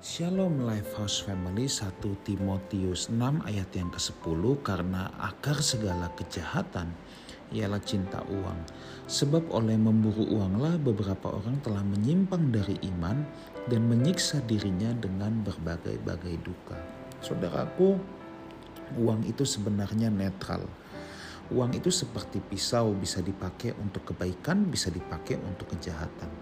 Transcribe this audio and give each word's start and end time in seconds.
Shalom 0.00 0.64
Lifehouse 0.64 1.20
Family 1.28 1.68
1 1.68 2.00
Timotius 2.24 3.12
6 3.12 3.20
ayat 3.44 3.68
yang 3.76 3.92
ke-10 3.92 4.40
karena 4.64 5.12
akar 5.20 5.60
segala 5.60 6.08
kejahatan 6.16 6.88
ialah 7.52 7.76
cinta 7.84 8.24
uang. 8.24 8.64
Sebab 9.04 9.52
oleh 9.52 9.76
memburu 9.76 10.24
uanglah 10.24 10.80
beberapa 10.80 11.36
orang 11.36 11.60
telah 11.60 11.84
menyimpang 11.84 12.48
dari 12.48 12.80
iman 12.88 13.28
dan 13.68 13.92
menyiksa 13.92 14.40
dirinya 14.48 14.88
dengan 14.96 15.44
berbagai-bagai 15.44 16.48
duka. 16.48 16.80
Saudaraku, 17.20 18.00
uang 18.96 19.28
itu 19.28 19.44
sebenarnya 19.44 20.08
netral. 20.08 20.64
Uang 21.52 21.76
itu 21.76 21.92
seperti 21.92 22.40
pisau 22.40 22.96
bisa 22.96 23.20
dipakai 23.20 23.76
untuk 23.76 24.16
kebaikan, 24.16 24.64
bisa 24.64 24.88
dipakai 24.88 25.36
untuk 25.44 25.76
kejahatan. 25.76 26.32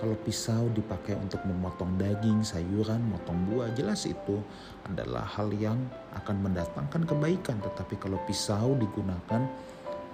Kalau 0.00 0.16
pisau 0.16 0.72
dipakai 0.72 1.12
untuk 1.12 1.44
memotong 1.44 2.00
daging, 2.00 2.40
sayuran, 2.40 3.04
motong 3.12 3.36
buah, 3.52 3.68
jelas 3.76 4.08
itu 4.08 4.40
adalah 4.88 5.28
hal 5.28 5.52
yang 5.52 5.76
akan 6.16 6.40
mendatangkan 6.40 7.04
kebaikan. 7.04 7.60
Tetapi 7.60 8.00
kalau 8.00 8.16
pisau 8.24 8.72
digunakan 8.80 9.44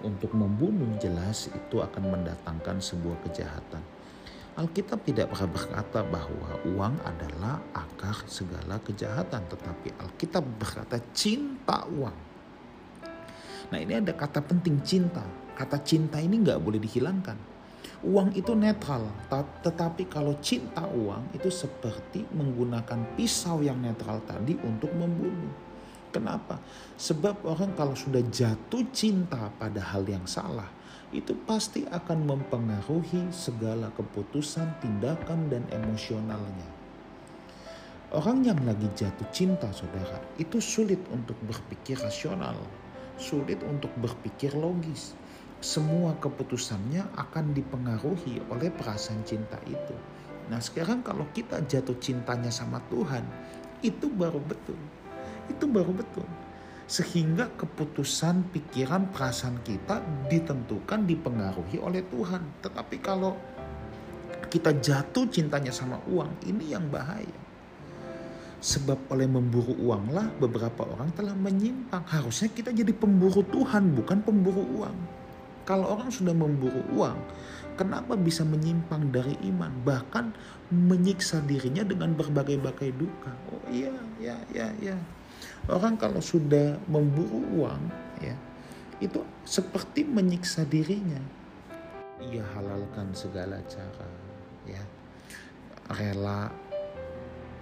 untuk 0.03 0.35
membunuh, 0.35 0.91
jelas 0.99 1.47
itu 1.55 1.79
akan 1.79 2.03
mendatangkan 2.03 2.83
sebuah 2.83 3.31
kejahatan. 3.31 3.79
Alkitab 4.59 5.07
tidak 5.07 5.31
pernah 5.31 5.55
berkata 5.55 6.03
bahwa 6.03 6.51
uang 6.67 6.95
adalah 7.07 7.63
akar 7.71 8.27
segala 8.27 8.83
kejahatan, 8.83 9.47
tetapi 9.47 9.95
Alkitab 10.03 10.43
berkata 10.59 10.99
cinta 11.15 11.87
uang. 11.87 12.19
Nah 13.71 13.79
ini 13.79 14.03
ada 14.03 14.11
kata 14.11 14.43
penting 14.43 14.83
cinta. 14.83 15.23
Kata 15.55 15.79
cinta 15.79 16.19
ini 16.19 16.43
nggak 16.43 16.59
boleh 16.59 16.83
dihilangkan 16.83 17.55
Uang 18.05 18.37
itu 18.37 18.53
netral, 18.53 19.09
tetapi 19.65 20.05
kalau 20.13 20.37
cinta 20.45 20.85
uang 20.85 21.33
itu 21.33 21.49
seperti 21.49 22.29
menggunakan 22.29 23.17
pisau 23.17 23.65
yang 23.65 23.81
netral 23.81 24.21
tadi 24.29 24.53
untuk 24.61 24.93
membunuh. 24.93 25.49
Kenapa? 26.13 26.61
Sebab 27.01 27.49
orang 27.49 27.73
kalau 27.73 27.97
sudah 27.97 28.21
jatuh 28.29 28.85
cinta 28.93 29.49
pada 29.57 29.81
hal 29.81 30.05
yang 30.05 30.29
salah, 30.29 30.69
itu 31.09 31.33
pasti 31.49 31.89
akan 31.89 32.29
mempengaruhi 32.29 33.33
segala 33.33 33.89
keputusan, 33.97 34.77
tindakan, 34.85 35.49
dan 35.49 35.65
emosionalnya. 35.73 36.69
Orang 38.13 38.45
yang 38.45 38.61
lagi 38.69 38.87
jatuh 38.93 39.29
cinta, 39.33 39.73
saudara, 39.73 40.21
itu 40.37 40.61
sulit 40.61 41.01
untuk 41.09 41.37
berpikir 41.49 41.97
rasional, 41.97 42.61
sulit 43.17 43.61
untuk 43.65 43.91
berpikir 43.99 44.53
logis 44.53 45.17
semua 45.67 46.15
keputusannya 46.23 47.19
akan 47.19 47.51
dipengaruhi 47.51 48.39
oleh 48.55 48.71
perasaan 48.71 49.27
cinta 49.27 49.59
itu. 49.67 49.99
Nah 50.47 50.63
sekarang 50.63 51.03
kalau 51.03 51.27
kita 51.35 51.59
jatuh 51.67 51.99
cintanya 51.99 52.55
sama 52.55 52.79
Tuhan, 52.87 53.27
itu 53.83 54.07
baru 54.07 54.39
betul. 54.39 54.79
Itu 55.51 55.67
baru 55.67 55.91
betul. 55.91 56.23
Sehingga 56.87 57.51
keputusan, 57.59 58.55
pikiran, 58.55 59.11
perasaan 59.11 59.59
kita 59.67 59.99
ditentukan, 60.31 61.03
dipengaruhi 61.03 61.83
oleh 61.83 62.07
Tuhan. 62.07 62.63
Tetapi 62.63 63.03
kalau 63.03 63.35
kita 64.47 64.71
jatuh 64.71 65.27
cintanya 65.27 65.75
sama 65.75 65.99
uang, 66.07 66.47
ini 66.47 66.79
yang 66.79 66.87
bahaya. 66.87 67.43
Sebab 68.63 69.11
oleh 69.11 69.27
memburu 69.27 69.75
uanglah 69.83 70.31
beberapa 70.39 70.87
orang 70.87 71.11
telah 71.19 71.35
menyimpang. 71.35 72.07
Harusnya 72.07 72.55
kita 72.55 72.71
jadi 72.71 72.95
pemburu 72.95 73.43
Tuhan, 73.51 73.99
bukan 73.99 74.23
pemburu 74.23 74.63
uang. 74.79 75.16
Kalau 75.67 75.99
orang 75.99 76.15
sudah 76.15 76.31
memburu 76.31 76.79
uang, 76.95 77.19
kenapa 77.75 78.15
bisa 78.15 78.47
menyimpang 78.47 79.11
dari 79.11 79.35
iman, 79.51 79.75
bahkan 79.83 80.31
menyiksa 80.71 81.43
dirinya 81.43 81.83
dengan 81.83 82.15
berbagai-bagai 82.15 82.95
duka? 82.95 83.35
Oh 83.51 83.67
iya, 83.67 83.91
iya, 84.23 84.39
iya, 84.55 84.69
iya. 84.79 84.97
Orang 85.67 85.99
kalau 85.99 86.23
sudah 86.23 86.79
memburu 86.87 87.43
uang, 87.59 87.83
ya, 88.23 88.39
itu 89.03 89.27
seperti 89.43 90.07
menyiksa 90.07 90.63
dirinya. 90.71 91.19
Ia 92.23 92.47
halalkan 92.55 93.11
segala 93.11 93.59
cara, 93.67 94.07
ya, 94.71 94.83
rela 95.99 96.55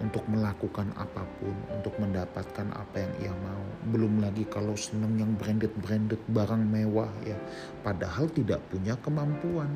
untuk 0.03 0.27
melakukan 0.27 0.91
apa 0.99 1.23
pun, 1.39 1.55
untuk 1.71 1.95
mendapatkan 2.01 2.67
apa 2.75 2.95
yang 2.99 3.13
ia 3.23 3.33
mau. 3.43 3.65
Belum 3.91 4.19
lagi 4.19 4.43
kalau 4.49 4.75
senang 4.75 5.15
yang 5.15 5.35
branded-branded 5.39 6.19
barang 6.27 6.63
mewah 6.67 7.11
ya, 7.23 7.37
padahal 7.85 8.27
tidak 8.31 8.59
punya 8.67 8.99
kemampuan. 8.99 9.71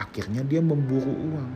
Akhirnya 0.00 0.42
dia 0.42 0.64
memburu 0.64 1.12
uang. 1.12 1.52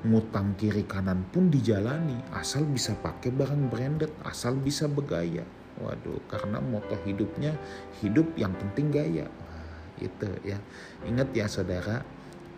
Ngutang 0.00 0.56
kiri 0.56 0.88
kanan 0.88 1.28
pun 1.28 1.52
dijalani, 1.52 2.16
asal 2.32 2.64
bisa 2.64 2.96
pakai 2.96 3.28
barang 3.28 3.68
branded, 3.68 4.08
asal 4.24 4.56
bisa 4.56 4.88
bergaya. 4.88 5.44
Waduh, 5.80 6.20
karena 6.28 6.60
moto 6.60 6.96
hidupnya 7.04 7.56
hidup 8.00 8.32
yang 8.36 8.52
penting 8.56 8.92
gaya. 8.92 9.28
Wah, 9.28 9.64
itu 10.00 10.28
ya. 10.44 10.56
Ingat 11.04 11.32
ya 11.36 11.46
saudara, 11.48 12.04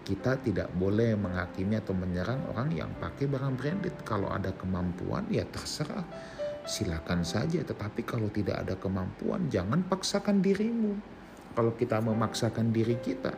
kita 0.03 0.39
tidak 0.43 0.69
boleh 0.75 1.15
menghakimi 1.15 1.79
atau 1.79 1.95
menyerang 1.95 2.43
orang 2.51 2.75
yang 2.75 2.91
pakai 2.99 3.31
barang 3.31 3.55
branded. 3.55 3.95
Kalau 4.03 4.31
ada 4.31 4.51
kemampuan 4.55 5.27
ya 5.31 5.47
terserah, 5.47 6.03
silakan 6.67 7.23
saja. 7.23 7.63
Tetapi 7.63 8.03
kalau 8.03 8.27
tidak 8.31 8.67
ada 8.67 8.75
kemampuan, 8.75 9.47
jangan 9.47 9.87
paksakan 9.87 10.43
dirimu. 10.43 10.99
Kalau 11.55 11.73
kita 11.79 12.03
memaksakan 12.03 12.75
diri 12.75 12.99
kita, 12.99 13.31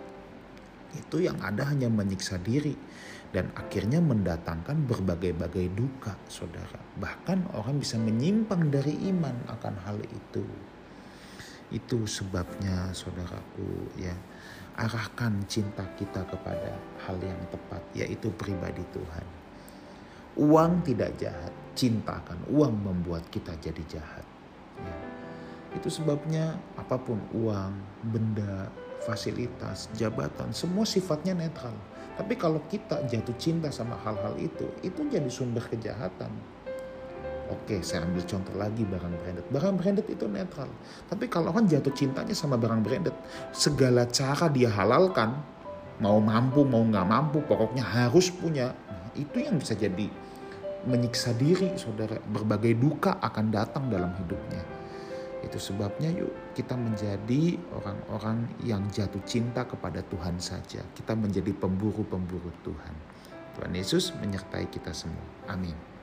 itu 0.94 1.26
yang 1.26 1.36
ada 1.42 1.66
hanya 1.68 1.90
menyiksa 1.90 2.38
diri 2.38 2.72
dan 3.34 3.50
akhirnya 3.58 3.98
mendatangkan 3.98 4.86
berbagai-bagai 4.86 5.74
duka, 5.74 6.14
saudara. 6.30 6.78
Bahkan 7.02 7.58
orang 7.58 7.82
bisa 7.82 7.98
menyimpang 7.98 8.70
dari 8.70 8.94
iman 9.10 9.34
akan 9.50 9.74
hal 9.82 9.98
itu. 10.06 10.46
Itu 11.74 12.06
sebabnya, 12.06 12.94
saudaraku, 12.94 13.90
ya 13.98 14.14
arahkan 14.78 15.42
cinta 15.46 15.82
kita 15.98 16.22
kepada 16.26 16.74
hal 17.06 17.18
yang 17.22 17.38
tepat, 17.50 17.82
yaitu 17.94 18.30
pribadi 18.34 18.82
Tuhan. 18.94 19.26
Uang 20.34 20.82
tidak 20.82 21.14
jahat, 21.18 21.50
cinta 21.78 22.18
akan 22.22 22.38
uang 22.50 22.74
membuat 22.74 23.22
kita 23.30 23.54
jadi 23.58 23.82
jahat. 23.86 24.26
Ya. 24.78 24.96
Itu 25.78 25.90
sebabnya 25.90 26.58
apa 26.74 26.98
pun 26.98 27.22
uang, 27.34 27.74
benda, 28.10 28.70
fasilitas, 29.06 29.90
jabatan, 29.94 30.50
semua 30.50 30.82
sifatnya 30.82 31.38
netral. 31.38 31.74
Tapi 32.14 32.34
kalau 32.38 32.62
kita 32.70 33.02
jatuh 33.10 33.34
cinta 33.38 33.70
sama 33.74 33.98
hal-hal 34.02 34.38
itu, 34.38 34.70
itu 34.86 35.06
jadi 35.10 35.26
sumber 35.30 35.66
kejahatan. 35.66 36.30
Oke, 37.54 37.78
saya 37.86 38.02
ambil 38.02 38.26
contoh 38.26 38.54
lagi 38.58 38.82
barang 38.82 39.14
branded. 39.22 39.46
Barang 39.54 39.74
branded 39.78 40.06
itu 40.10 40.26
netral. 40.26 40.66
Tapi 41.06 41.30
kalau 41.30 41.54
kan 41.54 41.70
jatuh 41.70 41.94
cintanya 41.94 42.34
sama 42.34 42.58
barang 42.58 42.82
branded, 42.82 43.14
segala 43.54 44.10
cara 44.10 44.50
dia 44.50 44.66
halalkan, 44.74 45.38
mau 46.02 46.18
mampu 46.18 46.66
mau 46.66 46.82
nggak 46.82 47.06
mampu, 47.06 47.38
pokoknya 47.46 47.86
harus 47.86 48.34
punya. 48.34 48.74
Nah, 48.90 49.14
itu 49.14 49.38
yang 49.38 49.62
bisa 49.62 49.78
jadi 49.78 50.10
menyiksa 50.84 51.30
diri, 51.38 51.78
saudara. 51.78 52.18
Berbagai 52.26 52.74
duka 52.74 53.22
akan 53.22 53.46
datang 53.54 53.86
dalam 53.86 54.10
hidupnya. 54.18 54.60
Itu 55.44 55.60
sebabnya 55.60 56.08
yuk 56.10 56.56
kita 56.56 56.74
menjadi 56.74 57.60
orang-orang 57.76 58.48
yang 58.64 58.82
jatuh 58.88 59.20
cinta 59.28 59.62
kepada 59.68 60.00
Tuhan 60.08 60.40
saja. 60.40 60.80
Kita 60.96 61.12
menjadi 61.12 61.52
pemburu-pemburu 61.52 62.50
Tuhan. 62.64 62.94
Tuhan 63.54 63.72
Yesus 63.76 64.10
menyertai 64.18 64.66
kita 64.72 64.90
semua. 64.90 65.22
Amin. 65.46 65.93